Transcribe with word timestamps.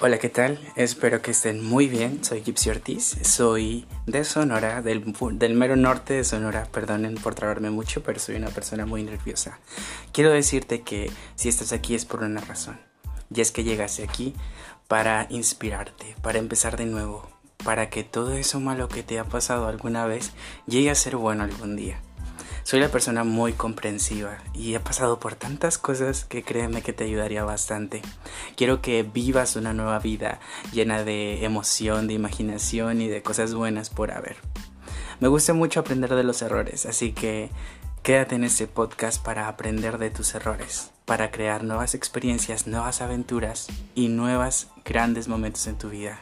Hola, 0.00 0.18
¿qué 0.20 0.28
tal? 0.28 0.60
Espero 0.76 1.22
que 1.22 1.32
estén 1.32 1.64
muy 1.64 1.88
bien. 1.88 2.22
Soy 2.22 2.42
Gypsy 2.42 2.70
Ortiz, 2.70 3.16
soy 3.22 3.84
de 4.06 4.22
Sonora, 4.22 4.80
del, 4.80 5.12
del, 5.32 5.54
mero 5.54 5.74
norte 5.74 6.14
de 6.14 6.22
Sonora. 6.22 6.68
Perdonen 6.70 7.16
por 7.16 7.34
trabarme 7.34 7.70
mucho, 7.70 8.00
pero 8.04 8.20
soy 8.20 8.36
una 8.36 8.50
persona 8.50 8.86
muy 8.86 9.02
nerviosa. 9.02 9.58
Quiero 10.12 10.30
decirte 10.30 10.82
que 10.82 11.10
si 11.34 11.48
estás 11.48 11.72
aquí 11.72 11.96
es 11.96 12.04
por 12.04 12.22
una 12.22 12.40
razón. 12.40 12.78
Y 13.34 13.40
es 13.40 13.50
que 13.50 13.64
llegaste 13.64 14.04
aquí 14.04 14.36
para 14.86 15.26
inspirarte, 15.30 16.14
para 16.22 16.38
empezar 16.38 16.76
de 16.76 16.86
nuevo, 16.86 17.28
para 17.64 17.90
que 17.90 18.04
todo 18.04 18.34
eso 18.34 18.60
malo 18.60 18.86
que 18.86 19.02
te 19.02 19.18
ha 19.18 19.24
pasado 19.24 19.66
alguna 19.66 20.06
vez 20.06 20.30
llegue 20.68 20.90
a 20.90 20.94
ser 20.94 21.16
bueno 21.16 21.42
algún 21.42 21.74
día. 21.74 22.00
Soy 22.68 22.80
la 22.80 22.90
persona 22.90 23.24
muy 23.24 23.54
comprensiva 23.54 24.36
y 24.52 24.74
he 24.74 24.80
pasado 24.80 25.18
por 25.18 25.36
tantas 25.36 25.78
cosas 25.78 26.26
que 26.26 26.42
créeme 26.42 26.82
que 26.82 26.92
te 26.92 27.04
ayudaría 27.04 27.42
bastante. 27.42 28.02
Quiero 28.58 28.82
que 28.82 29.04
vivas 29.04 29.56
una 29.56 29.72
nueva 29.72 29.98
vida 30.00 30.38
llena 30.70 31.02
de 31.02 31.46
emoción, 31.46 32.08
de 32.08 32.12
imaginación 32.12 33.00
y 33.00 33.08
de 33.08 33.22
cosas 33.22 33.54
buenas 33.54 33.88
por 33.88 34.10
haber. 34.10 34.36
Me 35.18 35.28
gusta 35.28 35.54
mucho 35.54 35.80
aprender 35.80 36.14
de 36.14 36.24
los 36.24 36.42
errores, 36.42 36.84
así 36.84 37.12
que 37.12 37.48
quédate 38.02 38.34
en 38.34 38.44
este 38.44 38.66
podcast 38.66 39.24
para 39.24 39.48
aprender 39.48 39.96
de 39.96 40.10
tus 40.10 40.34
errores, 40.34 40.90
para 41.06 41.30
crear 41.30 41.64
nuevas 41.64 41.94
experiencias, 41.94 42.66
nuevas 42.66 43.00
aventuras 43.00 43.68
y 43.94 44.08
nuevos 44.08 44.68
grandes 44.84 45.26
momentos 45.26 45.66
en 45.68 45.78
tu 45.78 45.88
vida. 45.88 46.20